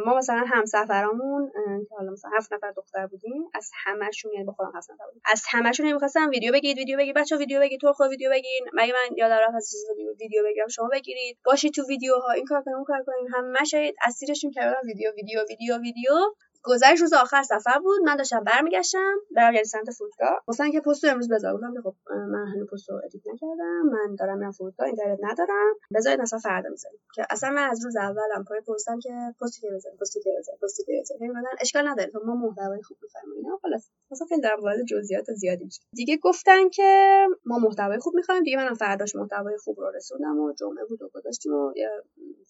[0.06, 1.51] ما مثلا همسفرامون
[1.88, 5.22] که حالا مثلا هفت نفر دختر بودیم از همشون یعنی با خودم هفت نفر بودیم.
[5.24, 8.92] از همشون نمی‌خواستم ویدیو بگید ویدیو بگید بچه‌ها ویدیو بگید تو خود ویدیو بگین مگه
[8.92, 9.74] من یادم رفت از
[10.20, 11.38] ویدیو بگیرم؟ شما بگیرید.
[11.44, 12.30] باشی تو ویدیوها.
[12.32, 13.74] این کار کنیم اون کار کنیم همش
[14.06, 16.14] اسیرشون کردم ویدیو ویدیو ویدیو ویدیو.
[16.64, 18.00] گذشت روز آخر سفر بود.
[18.04, 20.42] من داشتم برمیگشتم برم یعنی سمت فرودگاه.
[20.46, 23.82] گفتن که پست امروز بذار گفتم خب من هنوز پست رو ادیت نکردم.
[23.92, 25.74] من دارم میرم فرودگاه اینترنت ندارم.
[25.94, 29.68] بذارید مثلا فردا می‌ذاریم که اصلا من از روز اولم پای پستم که پستی که
[29.74, 32.10] بذاریم پستی که بذاریم پستی که مثلا اشکال نداره.
[32.10, 33.36] تو ما محتوای خوب می‌فهمیم.
[33.36, 33.90] اینا خلاص.
[34.10, 38.42] مثلا خیلی در وارد جزئیات زیادی میشه دیگه گفتن که ما محتوای خوب می‌خوایم.
[38.42, 41.90] دیگه منم فرداش محتوای خوب رو رسوندم و جمعه بود و گذاشتیم و یه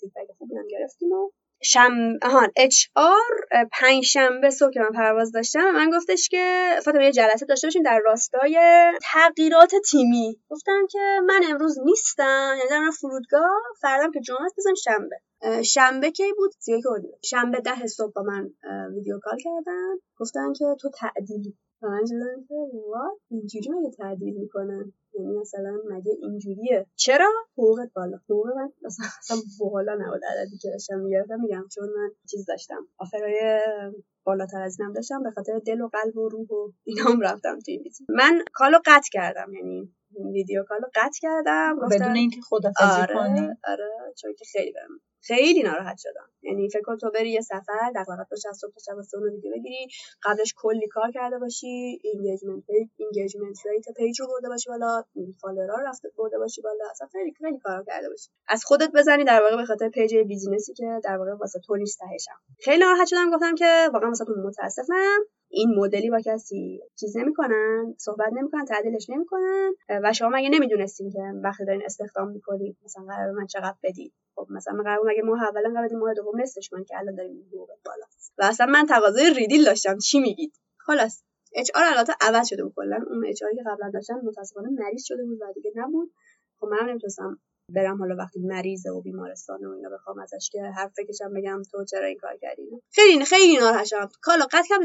[0.01, 1.31] فیدبک خوبی هم گرفتیم و
[1.65, 1.93] شم
[2.57, 7.67] HR پنج شنبه صبح که من پرواز داشتم من گفتش که فاطمه یه جلسه داشته
[7.67, 8.59] باشیم در راستای
[9.03, 10.41] تغییرات تیمی.
[10.51, 15.17] گفتم که من امروز نیستم یعنی دارم فرودگاه فردام که جمعه است بزنم شنبه.
[15.63, 16.83] شنبه کی بود؟ سی
[17.25, 18.51] شنبه ده صبح با من
[18.95, 19.95] ویدیو کال کردن.
[20.19, 21.57] گفتن که تو تعدیلی.
[21.83, 22.55] من شدم که
[23.31, 29.95] اینجوری مگه تعدیل می‌کنن؟ یعنی مثلا مگه اینجوریه؟ چرا حقوقت بالا؟ حقوق من مثلا بالا
[29.95, 30.25] نبود.
[30.25, 32.89] عددی که داشتم می‌گرفتم میگم چون من چیز داشتم.
[32.99, 33.61] offer های
[34.25, 37.75] بالاتر از اینم داشتم به خاطر دل و قلب و روح و اینام رفتم توی
[37.75, 39.95] این من کالو قطع کردم یعنی
[40.33, 41.79] ویدیو کالو قطع کردم.
[41.91, 46.29] بدون اینکه خدافظی آره کنی آره چون که خیلی بهم خیلی ناراحت شدم.
[46.43, 49.53] یعنی فکر کن تو بری یه سفر دغدغت باشه از صبح تا شب اون ویدیو
[49.53, 49.87] بگیری
[50.23, 55.05] قبلش کلی کار کرده باشی engagement پیج engagement rate پیج رو برده باشی بالا
[55.41, 58.31] فالوورا رفته برده باشی بالا اصلا خیلی خیلی کار کرده باشی.
[58.49, 61.99] از خودت بزنی در واقع به خاطر پیج بیزینسی که در واقع واسه تو نیست
[61.99, 62.41] تهشم.
[62.61, 65.21] خیلی ناراحت شدم گفتم که واقعا واسه متاسفم.
[65.55, 71.19] این مدلی با کسی چیز نمی‌کنن صحبت نمی‌کنن تعدیلش نمی‌کنن و شما مگه نمی‌دونستین که
[71.45, 75.71] وقتی دارین استخدام می‌کنید مثلا قرار من چقدر بدید خب مثلا قرار مگه ماه اولا
[75.75, 78.05] قرار ماه دوم نصفش من که الان داریم حقوق بالا.
[78.39, 81.23] و اصلا من تقاضای ریدیل داشتم چی میگید؟ خلاص.
[81.55, 83.05] اچ آر البته عوض شده بود کلا.
[83.11, 86.13] اون اچ که قبلا داشتن متاسفانه مریض شده بود و دیگه نبود.
[86.61, 90.93] خب من نمی‌تونستم برم حالا وقتی مریضه و بیمارستان و اینا بخوام ازش که حرف
[90.97, 94.09] فکرشم بگم تو چرا این کار کردی خیلی خیلی ناراحت شدم.
[94.21, 94.85] کالا قطع کردم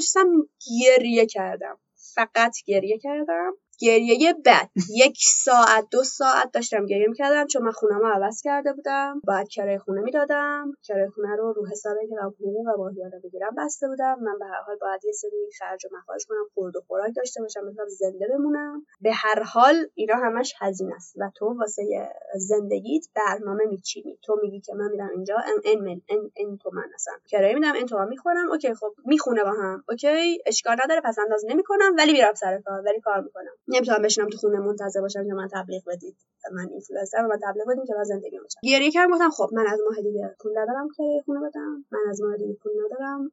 [0.81, 1.79] گریه کردم.
[2.15, 3.53] فقط گریه کردم.
[3.79, 4.69] گریه بد.
[4.95, 9.21] یک ساعت دو ساعت داشتم گریه می‌کردم چون من خونم رو عوض کرده بودم.
[9.23, 10.71] باید کرایه خونه می‌دادم.
[10.83, 14.17] کرایه خونه رو رو حسابی که من حقوق و ماهیانه بگیرم بسته بودم.
[14.21, 17.41] من به هر حال باید یه سری خرج و مخارج کنم خورد و خوراک داشته
[17.41, 18.85] باشم بتونم زنده بمونم.
[19.01, 24.19] به هر حال اینا همش هزینه است و تو واسه زندگیت برنامه میچینی.
[24.23, 25.35] تو میگی که من میرم اینجا
[25.65, 28.51] ان من ان ان تومن اصلا کرایه میدم ان تومن می‌خورم.
[28.51, 29.83] اوکی خب می‌خونه با هم.
[29.89, 33.51] اوکی اشکال نداره پس انداز نمی‌کنم ولی میرم سر کار ولی کار می‌کنم.
[33.67, 36.17] نمی‌تونم بشینم تو خونه منتظر باشم که من تبلیغ بدید.
[36.51, 38.59] من اینفلوئنسر و من تبلیغ بدیم که من زندگی باشم.
[38.63, 41.85] گریه کردم گفتم خب من از ماه دیگه پول ندارم که خونه بدم.
[41.91, 43.31] من از ماه دیگه پول ندارم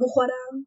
[0.00, 0.66] بخورم.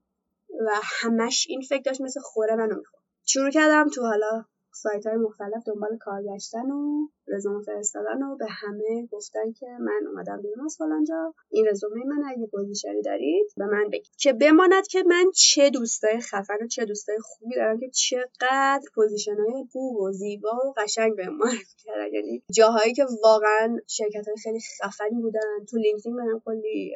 [0.66, 5.18] و همش این فکر داشت مثل خوره منو میخورد شروع کردم تو حالا سایت های
[5.18, 10.66] مختلف دنبال کار گشتن و رزومه فرستادن و به همه گفتن که من اومدم بیرون
[10.66, 11.34] از فلانجا.
[11.50, 14.16] این رزومه من اگه position ی دارید و من بگید.
[14.18, 19.36] که بماند که من چه دوستای خفن و چه دوستای خوبی دارم که چقدر position
[19.36, 22.14] های خوب و زیبا و قشنگ به معرفی کردن.
[22.14, 25.66] یعنی جاهایی که واقعا شرکت های خیلی خفنی بودن.
[25.70, 26.94] تو لینکدین منم کلی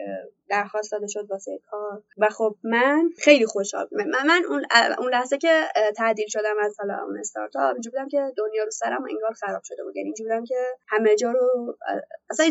[0.49, 2.03] درخواست داده شد واسه کار.
[2.17, 4.41] و خب من خیلی خوشحال من, من
[4.99, 5.63] اون لحظه که
[5.95, 9.84] تعدیل شدم از حالا اون استارتاپ اینجوری بودم که دنیا رو سرم انگار خراب شده
[9.84, 9.95] بود.
[9.95, 10.56] یعنی اینجوری بودم که
[10.88, 11.77] همه جا رو
[12.30, 12.45] اصلا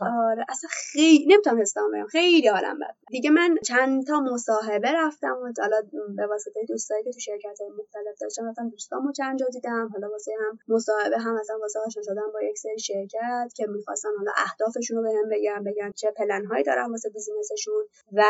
[0.00, 5.36] آره اصلا خیلی نمی‌تونم حسام بگم خیلی حالم بد دیگه من چند تا مصاحبه رفتم
[5.42, 5.82] و حالا
[6.16, 9.88] به واسطه دوستایی که تو شرکت مختلف داشتم رفتم دوستامو چند جا دیدم.
[9.92, 14.08] حالا واسه هم مصاحبه هم مثلا واسه آشنا شدم با یک سری شرکت که می‌خواستن
[14.18, 17.84] حالا اهدافشون رو بهم بگم بگن چه پلن هایی دارن واسه بیزینسشون.
[18.12, 18.22] و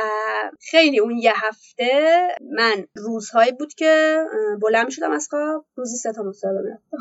[0.70, 4.25] خیلی اون یه هفته من روزهایی بود که
[4.62, 5.64] بلند می‌شدم از خواب.
[5.77, 6.96] روزی سه تا مصاحبه می‌رفتم.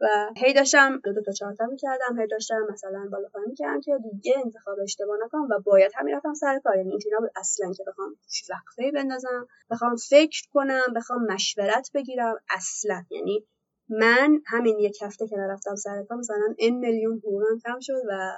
[0.00, 3.80] و هی داشتم دو, دو تا چهار تا می‌کردم هی داشتم مثلا بالا پایین می‌کردم
[3.80, 6.76] که دیگه انتخاب اشتباه نکنم و باید هم می‌رفتم سر کار.
[6.76, 8.16] یعنی اینجوری بود اصلا که بخوام
[8.50, 12.34] وقفه بندازم بخوام فکر کنم بخوام مشورت بگیرم.
[12.50, 13.04] اصلا.
[13.10, 13.46] یعنی
[13.88, 18.32] من همین یک هفته که نرفتم سر کار مثلا این میلیون حقوقم کم شد و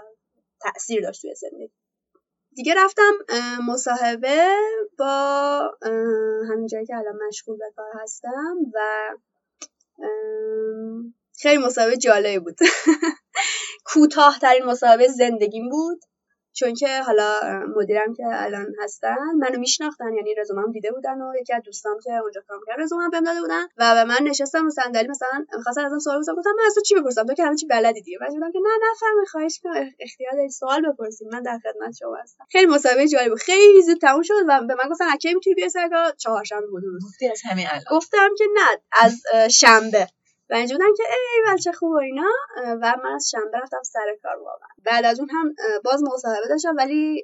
[0.61, 1.73] تاثیر داشت توی زندگی.
[2.55, 3.13] دیگه رفتم
[3.69, 4.49] مصاحبه
[4.99, 5.61] با
[6.51, 8.79] همین جایی که الان مشغول به کار هستم و
[11.43, 12.59] خیلی مصاحبه جالبی بود.
[13.85, 16.01] کوتاه ترین مصاحبه زندگیم بود.
[16.59, 17.41] چون که حالا
[17.77, 22.13] مدیرم که الان هستن منو میشناختن یعنی رزومم دیده بودن و یکی از دوستام که
[22.13, 25.85] اونجا کار می‌کرد رزومم بهم داده بودن و به من نشستم رو صندلی مثلا خواستن
[25.85, 28.19] ازم سوال بپرسن گفتم من اصلا چی بپرسم؟ تو که همه چی بلدی دیگه.
[28.19, 32.45] بعد که نه نفهمی خواهش کنم اختیار داری سوال بپرسید من در خدمت شما هستم.
[32.51, 33.39] خیلی مصاحبه جالب بود.
[33.39, 36.83] خیلی زود تموم شد و به من گفتن کی می‌تونی بیای سر کار؟ چهارشنبه بود.
[37.07, 37.85] گفتی از همین الان.
[37.91, 40.07] گفتم که نه از شنبه.
[40.51, 44.17] و اینجا بودن که ای بچه خوب و اینا و من از شنبه رفتم سر
[44.23, 44.69] کار واقعا.
[44.85, 47.23] بعد از اون هم باز مصاحبه داشتم ولی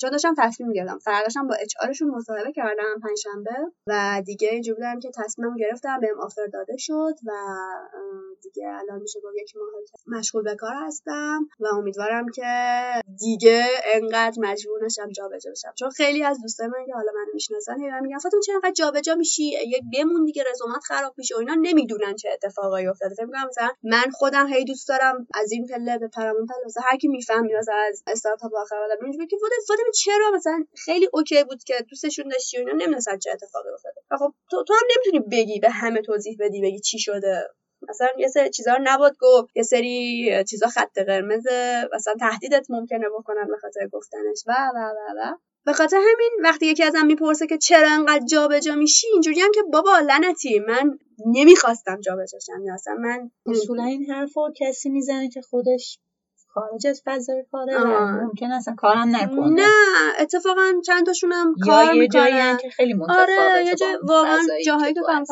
[0.00, 0.98] چون داشتم تصمیم گرفتم.
[0.98, 6.20] فرداشم با اچ آرشون مصاحبه کردم پنجشنبه و دیگه اینجوری بودم که تصمیمم گرفتم بهم
[6.20, 7.32] آفر داده شد و
[8.42, 12.44] دیگه الان میشه با یک ماه مشغول به کار هستم و امیدوارم که
[13.18, 15.72] دیگه انقدر مجبور نشم جابجا بشم.
[15.74, 19.14] چون خیلی از دوستای من که حالا منو می‌شناسن هی میگن فاطمه چرا انقدر جابجا
[19.14, 21.36] میشی؟ یک بمون دیگه رزومت خراب میشه.
[21.36, 23.14] و اینا نمی‌دونن چه اتفاقایی افتاده.
[23.14, 26.96] فکر می‌کنم مثلا من خودم هی دوست دارم از این پله به پرامون پله هر
[26.96, 28.98] کی می‌فهمی مثلا از استارتاپ آخر بعد
[29.86, 34.00] که چرا مثلا خیلی اوکی بود که دوستشون داشتی و اینا؟ نمی‌دونستن چه اتفاقی افتاده.
[34.18, 37.48] خب تو, تو هم نمی‌تونی بگی به همه توضیح بدی بگی چی شده.
[37.88, 39.56] مثلا یه سری چیزا رو نباد گفت.
[39.56, 41.46] یه سری چیزا خط قرمز
[41.94, 44.42] مثلا تهدیدت ممکنه بکنن به خاطر گفتنش.
[44.46, 45.34] و و و و.
[45.66, 49.62] به خاطر همین وقتی یکی ازم می‌پرسه که چرا انقدر جابجا میشی اینجوری هم که
[49.62, 52.64] بابا لنتی من نمی‌خواستم جابجا شم.
[52.64, 55.98] یا اصلا من اصولا این حرفو کسی می‌زنه که خودش
[56.56, 59.48] خارج از فضای کاره و ممکن اصلا کارم نکنه.
[59.48, 59.72] نه
[60.20, 64.94] اتفاقا چند تاشون هم کار یه جایی که خیلی متفاوته آره یه جای واقعا جاهایی
[64.94, 65.24] که کارم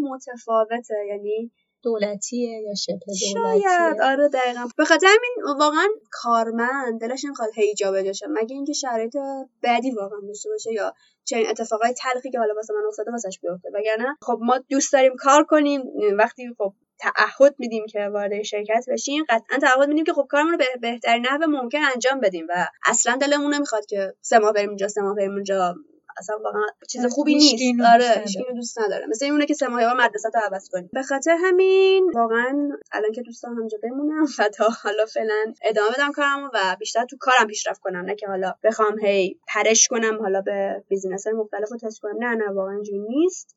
[0.00, 4.68] متفاوته یعنی دولتیه یا شبه دولتیه؟ شاید آره دقیقا.
[4.76, 9.16] به خاطر همین واقعا کارمند دلش نمی‌خواد هی جا بشه مگه اینکه شرایط
[9.62, 13.68] بدی واقعا داشته باشه یا چنین اتفاقای تلخی که حالا واسه من افتاده واسش بیفته.
[13.74, 15.82] وگرنه خب ما دوست داریم کار کنیم.
[16.18, 19.24] وقتی خب تعهد میدیم که وارد شرکت بشیم.
[19.28, 23.16] قطعا تعهد میدیم که خب کارمون رو به بهترین نحو ممکن انجام بدیم و اصلا
[23.16, 25.74] دلمون نمی‌خواد که سه ماه بریم اونجا سه ماه بریم اونجا.
[26.18, 27.80] اصلا واقعا چیز آره، خوبی نیست.
[27.94, 29.06] آره اینو دوست نداره.
[29.06, 30.90] مثل اینونه که سه ماه بار مدرسه رو عوض کنیم.
[30.92, 36.12] به خاطر همین واقعا الان که دوستان همجا بمونم و تا حالا فعلا ادامه بدم
[36.12, 38.04] کارم و بیشتر تو کارم پیشرفت کنم.
[38.04, 42.24] نه که حالا بخوام هی پرش کنم حالا به بیزینس های مختلف رو تست کنم.
[42.24, 43.56] نه نه واقعا اینجوری نیست.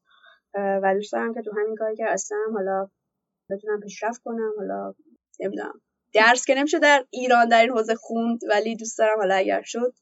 [0.53, 2.89] و دوست دارم که تو همین کاری که هستم حالا
[3.49, 4.93] بتونم پیشرفت کنم حالا
[5.39, 5.81] نمی‌دونم.
[6.13, 9.93] درس که نمیشه در ایران در این حوزه خوند ولی دوست دارم حالا اگر شد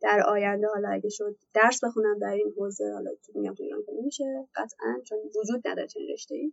[0.00, 3.82] در آینده حالا اگه شد درس بخونم در این حوزه حالا تو میگم تو ایران
[3.86, 6.52] که نمیشه قطعا چون وجود نداره چنین رشته ای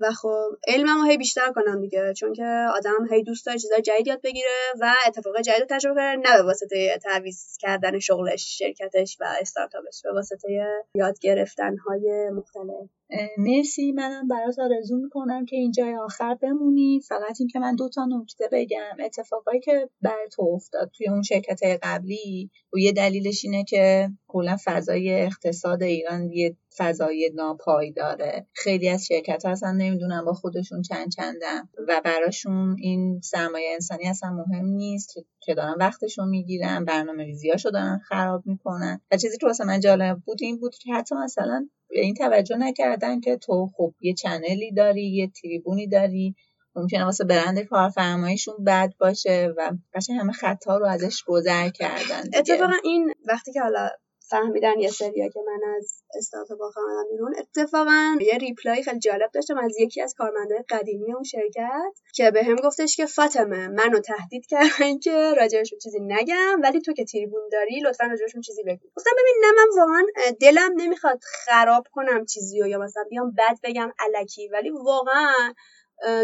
[0.00, 4.06] و خب علممو هی بیشتر کنم دیگه چون که آدم هی دوست داره چیزای جدید
[4.06, 9.16] یاد بگیره و اتفاق جدید رو تجربه کنه نه به واسطه تعویض کردن شغلش شرکتش
[9.20, 12.90] و استارتاپش به واسطه یاد گرفتن های مختلف.
[13.38, 13.92] مرسی.
[13.92, 17.00] منم برات آرزو می‌کنم که اینجای آخر بمونی.
[17.08, 18.96] فقط اینکه من دو تا نکته بگم.
[19.04, 24.56] اتفاقایی که بر تو افتاد توی اون شرکت قبلی و یه دلیلش اینه که کلا
[24.64, 31.10] فضای اقتصاد ایران یه فضای ناپایداره خیلی از شرکت ها اصلا نمی‌دونن با خودشون چند
[31.10, 31.68] چندن.
[31.88, 37.98] و براشون این سرمایه انسانی اصلا مهم نیست که دارن وقتشون می‌گیرن برنامه ریزیاشو دارن
[37.98, 39.00] خراب می‌کنن.
[39.10, 42.56] و چیزی که واسه من جالب بود این بود که حتی مثلا به این توجه
[42.56, 46.34] نکردن که تو خب یه چنلی داری یه تریبونی داری
[46.76, 52.72] ممکنه واسه برند کارفرماییشون بد باشه و قشنگ همه خطا رو ازش گذر کردن اتفاقا
[52.84, 53.88] این وقتی که حالا
[54.30, 57.34] فهمیدن یه سریا که من از استارتاپ آمدم بیرون.
[57.38, 62.44] اتفاقا یه ریپلای خیلی جالب داشتم از یکی از کارمندای قدیمی اون شرکت که به
[62.44, 67.42] هم گفتش که فاطمه منو تهدید کردن که راجعشون چیزی نگم ولی تو که تریبون
[67.52, 68.88] داری لطفا راجعشون چیزی بگو.
[68.96, 70.06] گفتم ببین نه من واقعا
[70.40, 75.32] دلم نمی‌خواد خراب کنم چیزی یا مثلا بیام بد بگم الکی ولی واقعا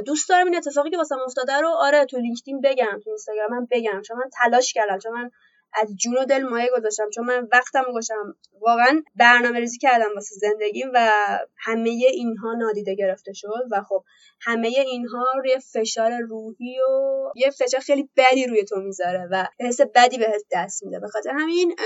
[0.06, 4.02] دوست دارم این اتفاقی که واسم افتاده رو آره تو لینکدین بگم تو اینستاگرامم بگم
[4.02, 5.30] چون من تلاش کردم چون من
[5.74, 7.10] از جون و دل مایه گذاشتم.
[7.10, 8.36] چون من وقتم گذاشتم.
[8.60, 11.10] واقعا برنامه ریزی کردم واسه زندگیم و
[11.58, 14.04] همه اینها نادیده گرفته شد و خب
[14.40, 19.80] همه اینها روی فشار روحی و یه فشار خیلی بدی روی تو می‌ذاره و حس
[19.94, 21.00] بدی بهت دست میده.
[21.00, 21.76] به خاطر همین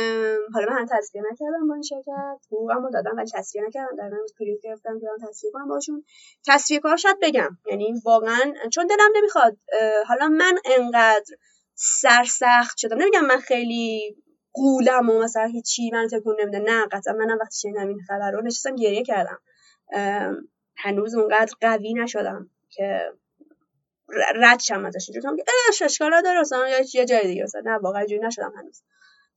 [0.54, 2.46] حالا من تصفیه نکردم با این شرکت.
[2.46, 3.96] حقوقمو دادم ولی تصفیه نکردم.
[3.96, 6.04] در نمیز پریف گرفتم که تصفیه کنم باشون.
[6.46, 7.58] تصفیه کار شاید بگم.
[7.66, 9.56] یعنی واقعا چون دلم نمی‌خواد.
[10.06, 11.36] حالا من انقدر
[11.78, 12.96] سرسخت شدم.
[12.98, 14.16] نمیگم من خیلی
[14.52, 18.42] قولم و مثلا هیچی من تکون نمیده نه قطعا منم وقتی شنیدم این خبر رو
[18.42, 19.38] نشستم گریه کردم.
[20.76, 23.00] هنوز اونقدر قوی نشدم که
[24.34, 25.10] رد شم ازش.
[25.10, 27.42] که اش اشکال نداره مثلا یه جای دیگه.
[27.42, 28.82] مثلا نه واقعا اینجوری نشدم هنوز.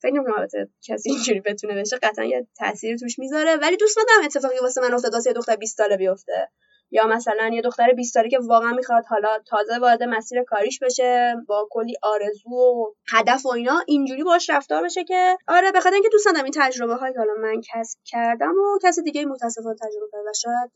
[0.01, 1.97] فکر نمی‌کنم البته کسی اینجوری بتونه بشه.
[1.97, 3.55] قطعا یه تاثیر توش می‌ذاره.
[3.55, 6.49] ولی دوست ندارم اتفاقی واسه من افتاد واسه دختر 20 ساله بیفته.
[6.91, 11.35] یا مثلا یه دختر 20 ساله که واقعا می‌خواد حالا تازه وارد مسیر کاریش بشه
[11.47, 16.09] با کلی آرزو و هدف و اینا اینجوری باش رفتار بشه که آره بخاطر اینکه
[16.11, 20.07] دوست دارم این تجربه هایی که حالا من کسب کردم و کسی دیگه متاسفانه تجربه
[20.11, 20.71] کرده و شاید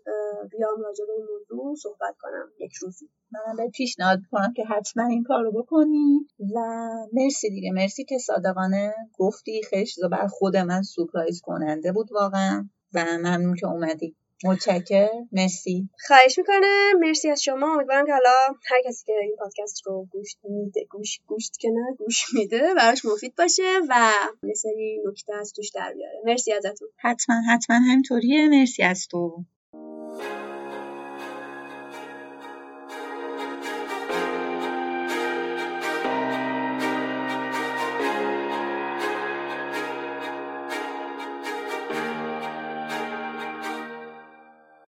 [0.52, 3.10] بیام راجع به این موضوع صحبت کنم یک روزی.
[3.32, 6.60] منم به پیشنهاد کنم که حتما این کار رو بکنی و
[7.14, 13.06] مرسی دیگه مرسی که صادقانه گفتی خیلی بر خود من سورپرایز کننده بود واقعا و
[13.18, 14.16] ممنون که اومدی.
[14.46, 15.90] متشکر مرسی.
[16.08, 17.00] خواهش می‌کنم.
[17.00, 17.74] مرسی از شما.
[17.76, 21.96] امیدوارم که حالا هر کسی که این پادکست رو گوش میده گوش گوش که نه
[21.98, 24.12] گوش میده براش مفید باشه و
[24.44, 26.22] یه سری نکته از توش در بیاره.
[26.26, 26.88] مرسی ازتون.
[26.98, 27.76] حتما حتما.
[27.80, 28.50] همینطوریه.
[28.50, 29.46] مرسی از تو.